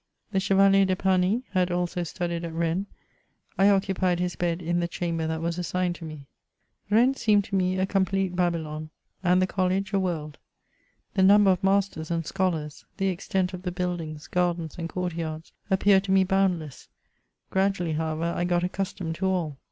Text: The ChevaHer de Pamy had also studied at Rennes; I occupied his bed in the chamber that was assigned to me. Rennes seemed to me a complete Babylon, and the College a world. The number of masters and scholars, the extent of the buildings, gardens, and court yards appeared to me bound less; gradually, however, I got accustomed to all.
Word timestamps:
The 0.31 0.39
ChevaHer 0.39 0.87
de 0.87 0.95
Pamy 0.95 1.43
had 1.51 1.69
also 1.71 2.01
studied 2.01 2.43
at 2.43 2.53
Rennes; 2.53 2.87
I 3.55 3.69
occupied 3.69 4.19
his 4.19 4.35
bed 4.35 4.59
in 4.59 4.79
the 4.79 4.87
chamber 4.87 5.27
that 5.27 5.41
was 5.43 5.59
assigned 5.59 5.93
to 5.97 6.05
me. 6.05 6.25
Rennes 6.89 7.21
seemed 7.21 7.43
to 7.43 7.55
me 7.55 7.77
a 7.77 7.85
complete 7.85 8.35
Babylon, 8.35 8.89
and 9.23 9.39
the 9.39 9.45
College 9.45 9.93
a 9.93 9.99
world. 9.99 10.39
The 11.13 11.21
number 11.21 11.51
of 11.51 11.63
masters 11.63 12.09
and 12.09 12.25
scholars, 12.25 12.83
the 12.97 13.09
extent 13.09 13.53
of 13.53 13.61
the 13.61 13.71
buildings, 13.71 14.25
gardens, 14.25 14.75
and 14.79 14.89
court 14.89 15.13
yards 15.13 15.51
appeared 15.69 16.03
to 16.05 16.11
me 16.11 16.23
bound 16.23 16.57
less; 16.57 16.89
gradually, 17.51 17.93
however, 17.93 18.33
I 18.35 18.43
got 18.43 18.63
accustomed 18.63 19.13
to 19.17 19.27
all. 19.27 19.59